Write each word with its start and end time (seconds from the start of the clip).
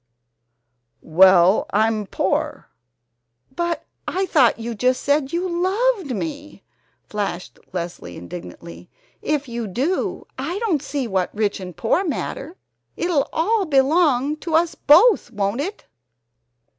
"Well, 1.03 1.67
I'm 1.71 2.07
POOR." 2.07 2.69
"But 3.55 3.85
I 4.07 4.25
thought 4.25 4.57
you 4.57 4.73
just 4.73 5.03
said 5.03 5.31
you 5.31 5.47
loved 5.47 6.15
me!" 6.15 6.63
flashed 7.03 7.59
Leslie 7.71 8.17
indignantly. 8.17 8.89
"If 9.21 9.47
you 9.47 9.67
do, 9.67 10.25
I 10.39 10.57
don't 10.57 10.81
see 10.81 11.07
what 11.07 11.29
rich 11.35 11.59
and 11.59 11.77
poor 11.77 12.03
matter. 12.03 12.57
It'll 12.97 13.29
all 13.31 13.65
belong 13.67 14.37
to 14.37 14.55
us 14.55 14.73
both, 14.73 15.29
won't 15.29 15.61
it?" 15.61 15.85